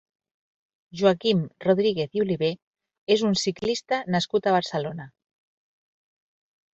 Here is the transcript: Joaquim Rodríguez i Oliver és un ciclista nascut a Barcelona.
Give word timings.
Joaquim 0.99 1.41
Rodríguez 1.65 2.17
i 2.19 2.23
Oliver 2.23 2.49
és 3.15 3.23
un 3.27 3.37
ciclista 3.41 3.99
nascut 4.15 4.49
a 4.49 4.55
Barcelona. 4.57 5.07